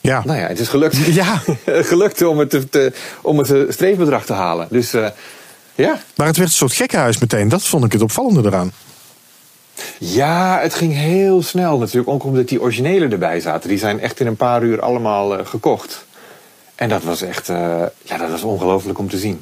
[0.00, 0.22] Ja.
[0.24, 0.96] Nou ja, het is gelukt.
[1.14, 1.42] Ja.
[1.66, 2.92] gelukt om het, te,
[3.22, 4.66] om het streefbedrag te halen.
[4.70, 5.08] Dus uh,
[5.74, 6.00] ja.
[6.14, 7.48] Maar het werd een soort gekkenhuis meteen.
[7.48, 8.72] Dat vond ik het opvallende eraan.
[9.98, 12.08] Ja, het ging heel snel natuurlijk.
[12.08, 13.68] Ook omdat die originele erbij zaten.
[13.68, 16.04] Die zijn echt in een paar uur allemaal gekocht.
[16.74, 17.46] En dat was echt,
[18.02, 19.40] ja, dat was ongelooflijk om te zien.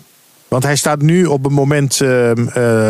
[0.54, 2.30] Want hij staat nu op het moment uh,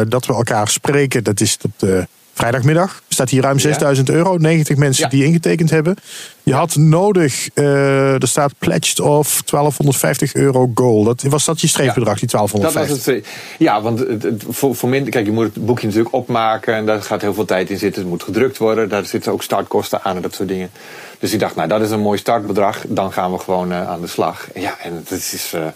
[0.08, 1.24] dat we elkaar spreken.
[1.24, 2.90] Dat is op de vrijdagmiddag.
[2.90, 4.14] Er staat hier ruim 6000 ja.
[4.14, 4.36] euro.
[4.36, 5.10] 90 mensen ja.
[5.10, 5.96] die ingetekend hebben.
[6.42, 11.04] Je had nodig, uh, er staat pledged of 1250 euro goal.
[11.04, 12.72] Dat, was dat je streefbedrag, die 1250?
[12.72, 13.26] Dat was het,
[13.58, 16.74] ja, want het, het, voor, voor minder, kijk, je moet het boekje natuurlijk opmaken.
[16.74, 18.00] En daar gaat heel veel tijd in zitten.
[18.02, 18.88] Het moet gedrukt worden.
[18.88, 20.70] Daar zitten ook startkosten aan en dat soort dingen.
[21.18, 22.84] Dus ik dacht, nou, dat is een mooi startbedrag.
[22.88, 24.48] Dan gaan we gewoon uh, aan de slag.
[24.54, 25.66] Ja, en het is uh,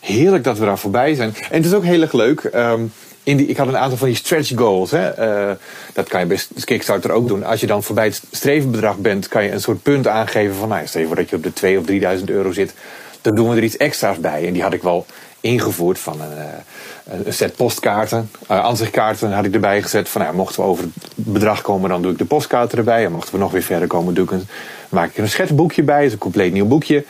[0.00, 1.34] heerlijk dat we daar voorbij zijn.
[1.50, 2.50] En het is ook heel erg leuk.
[2.54, 2.92] Um,
[3.28, 4.90] in die, ik had een aantal van die stretch goals.
[4.90, 5.28] Hè.
[5.48, 5.54] Uh,
[5.92, 7.44] dat kan je bij Kickstarter ook doen.
[7.44, 10.86] Als je dan voorbij het strevenbedrag bent, kan je een soort punt aangeven van, nou,
[10.86, 12.74] stel je voor dat je op de 2 of 3000 euro zit,
[13.20, 14.46] dan doen we er iets extra's bij.
[14.46, 15.06] En die had ik wel
[15.40, 20.08] ingevoerd van een, een set postkaarten, uh, aanzichtkaarten had ik erbij gezet.
[20.08, 23.04] Van, nou, mochten we over het bedrag komen, dan doe ik de postkaarten erbij.
[23.04, 24.46] En mochten we nog weer verder komen, doe ik een,
[24.88, 26.04] maak ik er een schetsboekje bij.
[26.04, 27.04] is een compleet nieuw boekje.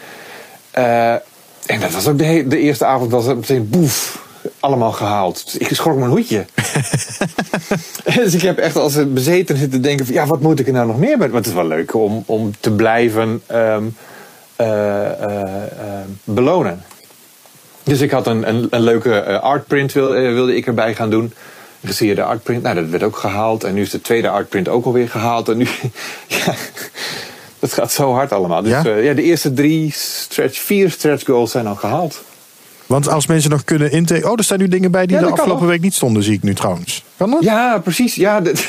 [1.66, 4.26] En dat was ook de, de eerste avond, was het meteen boef
[4.60, 5.44] allemaal gehaald.
[5.44, 6.44] Dus ik schrok mijn hoedje.
[8.14, 10.14] dus ik heb echt als een bezeten zitten denken van...
[10.14, 11.30] ja, wat moet ik er nou nog meer met?
[11.30, 13.96] Want het is wel leuk om, om te blijven um,
[14.60, 15.50] uh, uh,
[16.24, 16.82] belonen.
[17.82, 21.32] Dus ik had een, een, een leuke artprint wil, wilde ik erbij gaan doen.
[21.80, 22.62] Een geseerde artprint.
[22.62, 23.64] Nou, dat werd ook gehaald.
[23.64, 25.48] En nu is de tweede artprint ook alweer gehaald.
[25.48, 25.68] En nu...
[26.26, 26.54] ja,
[27.58, 28.62] dat gaat zo hard allemaal.
[28.62, 28.96] Dus ja?
[28.96, 32.22] ja, de eerste drie stretch, vier stretch goals zijn al gehaald.
[32.86, 34.30] Want als mensen nog kunnen intekenen.
[34.30, 36.42] Oh, er staan nu dingen bij die ja, de afgelopen week niet stonden, zie ik
[36.42, 37.04] nu trouwens.
[37.16, 37.42] Kan dat?
[37.42, 38.14] Ja, precies.
[38.14, 38.66] Ja, dat,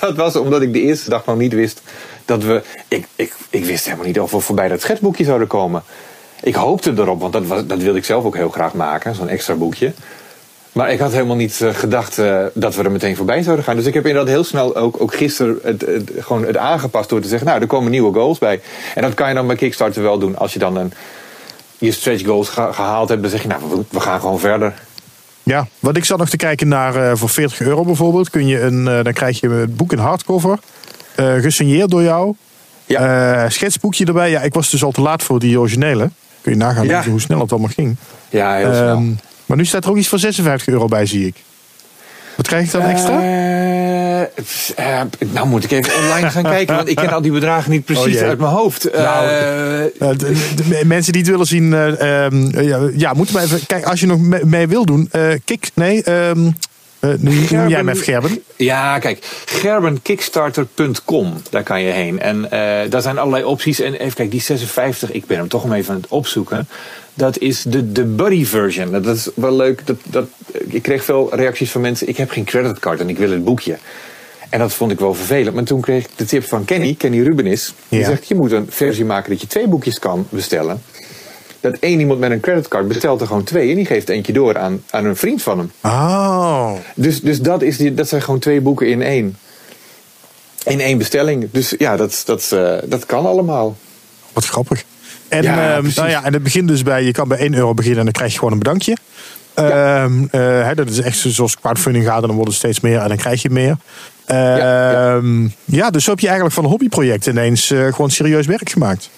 [0.00, 1.82] dat, was omdat ik de eerste dag nog niet wist
[2.24, 2.62] dat we.
[2.88, 5.82] Ik, ik, ik wist helemaal niet of we voorbij dat schetsboekje zouden komen.
[6.42, 9.28] Ik hoopte erop, want dat, was, dat wilde ik zelf ook heel graag maken, zo'n
[9.28, 9.92] extra boekje.
[10.76, 13.76] Maar ik had helemaal niet eh, gedacht eh, dat we er meteen voorbij zouden gaan.
[13.76, 17.20] Dus ik heb inderdaad heel snel ook, ook gisteren het, het, gewoon het aangepast door
[17.20, 18.60] te zeggen, nou, er komen nieuwe goals bij.
[18.94, 20.36] En dat kan je dan bij Kickstarter wel doen.
[20.36, 20.92] Als je dan een,
[21.78, 24.74] je stretch goals gehaald hebt, dan zeg je, nou, we, we gaan gewoon verder.
[25.42, 28.60] Ja, wat ik zat nog te kijken naar uh, voor 40 euro bijvoorbeeld, kun je
[28.60, 30.58] een, dan krijg je het boek in hardcover,
[31.16, 32.34] gesigneerd door jou.
[32.86, 33.48] Ja.
[33.48, 34.30] schetsboekje erbij.
[34.30, 36.10] Ja, ik was dus al te laat voor die originele.
[36.40, 37.04] Kun je nagaan ja.
[37.04, 37.96] hoe snel het allemaal ging.
[38.28, 38.88] Ja, heel snel.
[38.88, 39.12] Ehm,
[39.46, 41.34] maar nu staat er ook iets van 56 euro bij, zie ik.
[42.36, 43.20] Wat krijg ik dan extra?
[43.20, 44.20] Uh,
[44.78, 45.00] uh,
[45.32, 48.16] nou moet ik even online gaan kijken, want ik ken al die bedragen niet precies
[48.16, 48.88] oh uit mijn hoofd.
[48.92, 53.66] Nou, uh, de, mensen die het willen zien, ehm, ja, ja, moeten maar even.
[53.66, 55.10] Kijk, als je nog mee, wil doen,
[55.44, 56.56] kik, nee, um,
[57.18, 58.42] nu Gerben, jij met Gerben.
[58.56, 62.20] Ja, kijk, gerbenkickstarter.com, daar kan je heen.
[62.20, 62.46] En
[62.90, 63.80] daar zijn allerlei opties.
[63.80, 66.68] En even kijk, die 56, ik ben hem toch even aan het opzoeken.
[67.14, 68.92] Dat is de, de buddy version.
[68.92, 69.86] Dat is wel leuk.
[69.86, 70.26] Dat, dat,
[70.68, 72.08] ik kreeg veel reacties van mensen.
[72.08, 73.78] Ik heb geen creditcard en ik wil het boekje.
[74.48, 75.54] En dat vond ik wel vervelend.
[75.54, 77.74] Maar toen kreeg ik de tip van Kenny, Kenny Rubenis.
[77.88, 80.82] Die zegt, je moet een versie maken dat je twee boekjes kan bestellen.
[81.70, 83.70] Dat één iemand met een creditcard bestelt er gewoon twee.
[83.70, 85.70] En die geeft eentje door aan, aan een vriend van hem.
[85.82, 86.72] Oh.
[86.94, 89.38] Dus, dus dat, is die, dat zijn gewoon twee boeken in één.
[90.64, 91.48] In één bestelling.
[91.50, 93.76] Dus ja, dat, dat, uh, dat kan allemaal.
[94.32, 94.84] Wat grappig.
[95.28, 97.74] En, ja, um, nou ja, en het begint dus bij, je kan bij 1 euro
[97.74, 98.96] beginnen en dan krijg je gewoon een bedankje.
[99.54, 100.02] Ja.
[100.04, 103.08] Um, uh, dat is echt zoals crowdfunding gaat en dan wordt het steeds meer en
[103.08, 103.76] dan krijg je meer.
[104.26, 105.16] Ja, ja.
[105.16, 108.70] Ehm, ja, dus zo heb je eigenlijk van een hobbyproject ineens uh, gewoon serieus werk
[108.70, 109.10] gemaakt.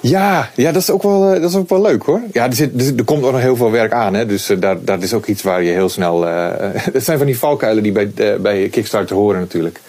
[0.00, 2.20] Ja, ja dat, is ook wel, dat is ook wel leuk hoor.
[2.32, 4.14] Ja, er, zit, er, komt ook nog heel veel werk aan.
[4.14, 4.26] Hè?
[4.26, 6.22] Dus daar, dat is ook iets waar je heel snel.
[6.92, 9.80] Het zijn van die valkuilen die bij, bij Kickstarter horen natuurlijk.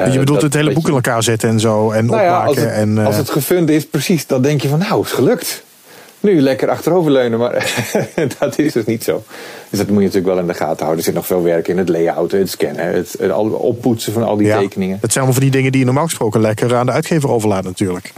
[0.00, 2.46] Uh, je bedoelt het hele boek in elkaar zetten en zo en nou opmaken.
[2.46, 3.06] als, het, en, uh...
[3.06, 5.62] als het gefund is, precies, dan denk je van nou, is gelukt.
[6.20, 7.72] Nu lekker achteroverleunen, maar
[8.38, 9.22] dat is dus niet zo.
[9.70, 10.98] Dus dat moet je natuurlijk wel in de gaten houden.
[10.98, 14.36] Er zit nog veel werk in het layouten, het scannen, het, het oppoetsen van al
[14.36, 14.98] die ja, tekeningen.
[15.00, 17.64] Dat zijn allemaal van die dingen die je normaal gesproken lekker aan de uitgever overlaat
[17.64, 18.12] natuurlijk.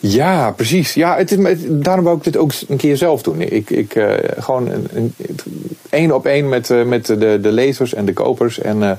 [0.00, 0.94] Ja, precies.
[0.94, 3.40] Ja, het is, daarom wou ik dit ook een keer zelf doen.
[3.40, 4.68] Ik, ik uh, gewoon
[5.90, 8.58] één op één met, uh, met de, de lezers en de kopers.
[8.58, 8.90] En uh,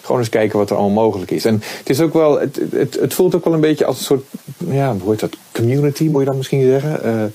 [0.00, 1.44] gewoon eens kijken wat er allemaal mogelijk is.
[1.44, 2.60] En het is ook wel, het,
[3.00, 4.24] het, voelt ook wel een beetje als een soort,
[4.70, 5.36] ja, hoe heet dat?
[5.52, 7.32] Community, moet je dan misschien zeggen.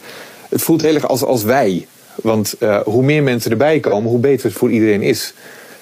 [0.49, 1.87] Het voelt heel erg als, als wij.
[2.15, 5.33] Want hoe meer mensen erbij komen, hoe beter het voor iedereen is.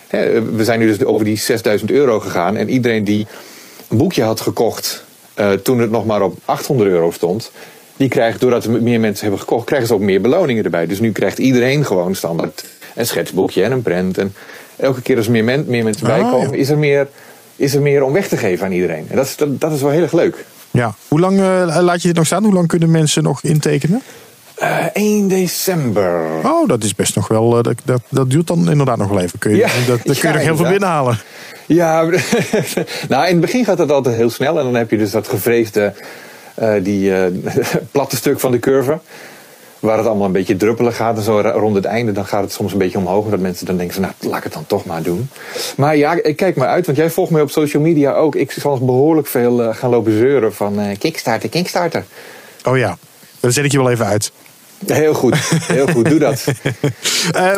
[0.07, 2.55] Hè, we zijn nu dus over die 6000 euro gegaan.
[2.55, 3.27] En iedereen die
[3.89, 5.05] een boekje had gekocht
[5.39, 7.51] uh, toen het nog maar op 800 euro stond.
[7.97, 10.87] Die krijgt, doordat er meer mensen hebben gekocht, krijgen ze ook meer beloningen erbij.
[10.87, 14.17] Dus nu krijgt iedereen gewoon standaard een schetsboekje en een print.
[14.17, 14.33] En
[14.75, 16.57] elke keer als meer, men, meer mensen ah, bijkomen, ja.
[16.57, 17.07] is, er meer,
[17.55, 19.05] is er meer om weg te geven aan iedereen.
[19.09, 20.45] En dat is, dat, dat is wel heel erg leuk.
[20.71, 20.95] Ja.
[21.07, 22.43] Hoe lang uh, laat je dit nog staan?
[22.43, 24.01] Hoe lang kunnen mensen nog intekenen?
[24.61, 26.39] Uh, 1 december.
[26.43, 27.57] Oh, dat is best nog wel.
[27.57, 29.39] Uh, dat, dat, dat duurt dan inderdaad nog wel even.
[29.39, 31.19] Kun je, ja, dat, dat kun je nog heel veel binnenhalen.
[31.65, 32.03] Ja,
[33.09, 34.57] nou in het begin gaat het altijd heel snel.
[34.57, 35.93] En dan heb je dus dat gevreesde,
[36.59, 37.11] uh, die
[37.91, 38.99] platte stuk van de curve
[39.79, 41.17] waar het allemaal een beetje druppelig gaat.
[41.17, 43.29] En zo rond het einde dan gaat het soms een beetje omhoog.
[43.29, 45.29] Dat mensen dan denken van nou laat ik het dan toch maar doen.
[45.77, 46.85] Maar ja, ik kijk maar uit.
[46.85, 48.35] Want jij volgt mij op social media ook.
[48.35, 52.05] Ik zal behoorlijk veel uh, gaan lopen zeuren van Kickstarter, Kickstarter.
[52.63, 52.97] Oh ja,
[53.39, 54.31] dan zet ik je wel even uit.
[54.85, 56.45] Heel goed, heel goed, doe dat.
[57.35, 57.55] uh,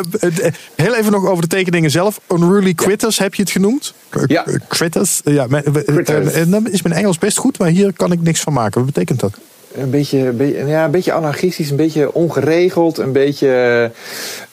[0.74, 2.20] heel even nog over de tekeningen zelf.
[2.28, 3.22] Unruly Critters ja.
[3.22, 3.94] heb je het genoemd?
[4.26, 4.44] Ja.
[4.68, 5.20] Critters.
[5.24, 5.46] Ja,
[5.86, 6.48] Critters.
[6.48, 8.84] dan is mijn Engels best goed, maar hier kan ik niks van maken.
[8.84, 9.32] Wat betekent dat?
[9.74, 10.34] een beetje,
[10.66, 13.90] ja, een beetje anarchistisch, een beetje ongeregeld, een beetje.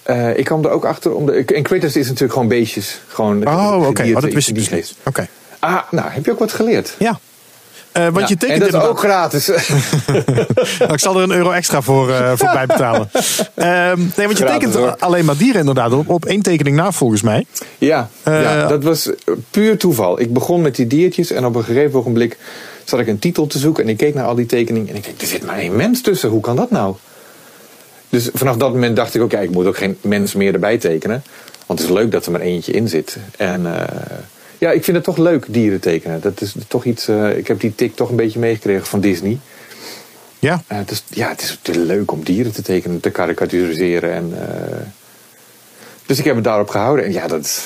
[0.10, 1.16] Uh, ik kwam er ook achter.
[1.16, 3.02] Om de, en critters is natuurlijk gewoon beestjes.
[3.08, 3.88] Gewoon oh, oké.
[3.88, 4.14] Okay.
[4.14, 4.96] Oh, dat wist ik niet.
[5.00, 5.10] Oké.
[5.10, 5.28] Okay.
[5.60, 6.96] Ah, nou, heb je ook wat geleerd?
[7.00, 7.20] Ja.
[7.98, 9.48] Uh, want ja, je tekent en dat is ook gratis.
[10.80, 13.10] Nou, ik zal er een euro extra voor, uh, voor bijbetalen.
[13.12, 13.24] Um,
[13.56, 14.96] nee, want je gratis, tekent hoor.
[15.00, 17.46] alleen maar dieren inderdaad op, op één tekening na volgens mij.
[17.78, 19.10] Ja, ja, dat was
[19.52, 20.20] puur toeval.
[20.20, 22.38] Ik begon met die diertjes en op een gegeven ogenblik
[22.84, 25.04] zat ik een titel te zoeken en ik keek naar al die tekeningen en ik
[25.04, 26.96] dacht, er zit maar één mens tussen, hoe kan dat nou?
[28.10, 31.24] Dus vanaf dat moment dacht ik, oké, ik moet ook geen mens meer erbij tekenen.
[31.66, 33.18] Want het is leuk dat er maar eentje in zit.
[33.38, 33.66] En
[34.58, 36.22] ja, ik vind het toch leuk, dieren tekenen.
[36.22, 39.40] Dat is toch iets, uh, ik heb die tik toch een beetje meegekregen van Disney.
[40.40, 40.64] Ja.
[40.72, 44.14] Uh, het is, ja, het is leuk om dieren te tekenen, te karikaturiseren.
[44.14, 44.34] En,
[46.06, 47.06] dus ik heb het daarop gehouden.
[47.06, 47.64] En ja dat,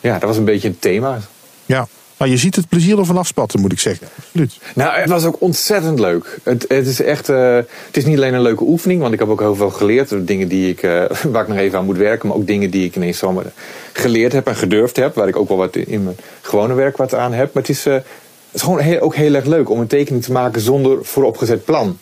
[0.00, 1.20] ja, dat was een beetje een thema.
[1.66, 1.88] Ja.
[2.20, 4.08] Maar je ziet het plezier ervan afspatten, moet ik zeggen.
[4.16, 4.58] Absoluut.
[4.74, 6.38] Nou, het was ook ontzettend leuk.
[6.42, 9.28] Het, het is echt, uh, het is niet alleen een leuke oefening, want ik heb
[9.28, 10.26] ook heel veel geleerd.
[10.26, 12.84] Dingen die ik, uh, waar ik nog even aan moet werken, maar ook dingen die
[12.84, 13.44] ik ineens zomaar
[13.92, 15.14] geleerd heb en gedurfd heb.
[15.14, 17.54] Waar ik ook wel wat in mijn gewone werk wat aan heb.
[17.54, 18.04] Maar het is, uh, het
[18.52, 21.98] is gewoon heel, ook heel erg leuk om een tekening te maken zonder vooropgezet plan.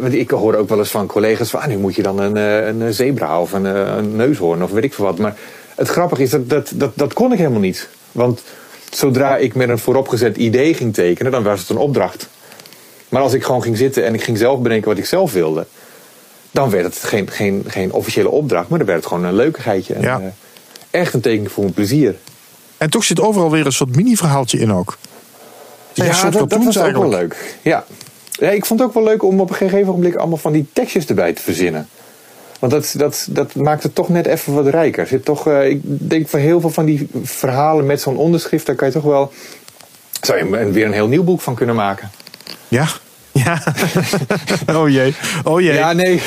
[0.00, 2.36] Want ik hoor ook wel eens van collega's van, ah, nu moet je dan een,
[2.36, 5.18] een zebra of een, een neushoorn of weet ik veel wat.
[5.18, 5.36] Maar
[5.74, 7.88] het grappige is dat dat, dat dat kon ik helemaal niet.
[8.12, 8.42] Want
[8.94, 12.28] zodra ik met een vooropgezet idee ging tekenen, dan was het een opdracht.
[13.08, 15.66] Maar als ik gewoon ging zitten en ik ging zelf bedenken wat ik zelf wilde,
[16.50, 19.94] dan werd het geen, geen, geen officiële opdracht, maar dan werd het gewoon een leukigheidje.
[19.94, 20.20] En, ja.
[20.90, 22.16] echt een tekening voor mijn plezier.
[22.76, 24.98] En toch zit overal weer een soort mini-verhaaltje in ook.
[25.92, 27.56] Ja, dat, dat was ook wel leuk.
[27.62, 27.84] Ja.
[28.30, 30.66] ja, ik vond het ook wel leuk om op een gegeven moment allemaal van die
[30.72, 31.88] tekstjes erbij te verzinnen.
[32.62, 35.06] Want dat, dat, dat maakt het toch net even wat rijker.
[35.06, 38.74] Zit toch, uh, ik denk van heel veel van die verhalen met zo'n onderschrift, daar
[38.74, 39.32] kan je toch wel.
[40.20, 42.10] Zou je weer een heel nieuw boek van kunnen maken?
[42.68, 42.86] Ja,
[43.32, 43.62] ja.
[44.78, 45.14] oh jee.
[45.44, 45.74] Oh jee.
[45.74, 46.22] Ja, nee.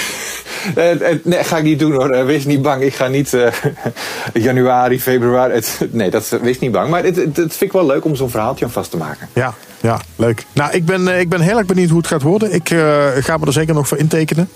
[0.77, 0.91] Uh,
[1.23, 2.25] nee, ga ik niet doen hoor.
[2.25, 2.81] wees niet bang.
[2.81, 3.51] Ik ga niet uh,
[4.47, 5.53] januari, februari.
[5.53, 6.89] Het, nee, dat wees niet bang.
[6.89, 9.29] Maar het, het, vind ik wel leuk om zo'n verhaaltje aan vast te maken.
[9.33, 9.53] Ja,
[9.85, 10.45] ja, leuk.
[10.53, 12.53] Nou, ik ben, ik ben heel erg benieuwd hoe het gaat worden.
[12.53, 12.67] Ik
[13.19, 14.49] ga me er zeker nog voor intekenen.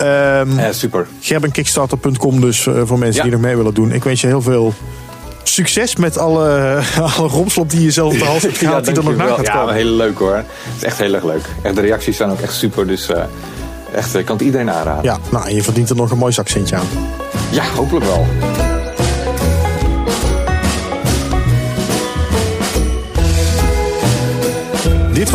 [0.00, 1.06] Um, ja, super.
[1.20, 3.92] Gerbenkickstarter.com dus voor mensen die nog mee willen doen.
[3.92, 4.74] Ik wens je heel veel
[5.48, 6.78] succes met alle,
[7.16, 8.84] alle romslop die je zelf op de hals hebt gehaald.
[8.86, 9.74] ja, die er nog na gaat komen.
[9.74, 10.34] Ja, heel leuk hoor.
[10.34, 10.46] Het
[10.76, 11.44] is echt heel erg leuk.
[11.62, 12.86] Echt, de reacties zijn ook echt super.
[12.86, 13.22] Dus uh,
[13.94, 15.02] echt, ik kan het iedereen aanraden.
[15.02, 16.86] Ja, nou, en je verdient er nog een mooi zakcentje aan.
[17.50, 18.26] Ja, hopelijk wel.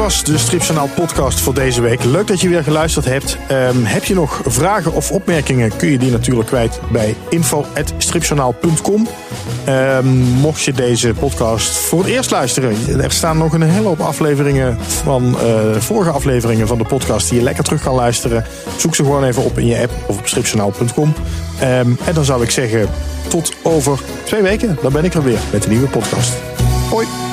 [0.02, 2.04] Was de Stripjournaal podcast voor deze week.
[2.04, 3.38] Leuk dat je weer geluisterd hebt.
[3.52, 9.00] Um, heb je nog vragen of opmerkingen, kun je die natuurlijk kwijt bij info.stripjournaal.com.
[9.00, 9.08] Um,
[9.66, 14.00] ehm, mocht je deze podcast voor het eerst luisteren, er staan nog een hele hoop
[14.00, 18.46] afleveringen van uh, vorige afleveringen van de podcast die je lekker terug kan luisteren.
[18.78, 21.14] Zoek ze gewoon even op in je app of op stripjournaal.com.
[21.60, 22.90] Ehm, en dan zou ik zeggen,
[23.28, 24.78] tot over twee weken.
[24.82, 26.34] Dan ben ik er weer met een nieuwe podcast.
[26.90, 27.31] Hoi!